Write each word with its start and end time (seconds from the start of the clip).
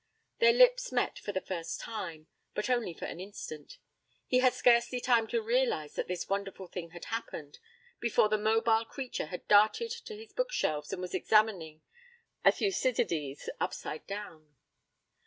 Their 0.39 0.51
lips 0.53 0.91
met 0.91 1.19
for 1.19 1.31
the 1.31 1.39
first 1.41 1.79
time, 1.79 2.25
but 2.55 2.71
only 2.71 2.91
for 2.91 3.05
an 3.05 3.19
instant. 3.19 3.77
He 4.25 4.39
had 4.39 4.53
scarcely 4.53 4.99
time 4.99 5.27
to 5.27 5.43
realize 5.43 5.93
that 5.93 6.07
this 6.07 6.27
wonderful 6.27 6.65
thing 6.65 6.89
had 6.89 7.05
happened 7.13 7.59
before 7.99 8.27
the 8.27 8.39
mobile 8.39 8.83
creature 8.83 9.27
had 9.27 9.47
darted 9.47 9.91
to 9.91 10.15
his 10.17 10.33
book 10.33 10.51
shelves 10.51 10.91
and 10.91 11.03
was 11.03 11.13
examining 11.13 11.83
a 12.43 12.51
Thucydides 12.51 13.47
upside 13.59 14.07
down. 14.07 14.55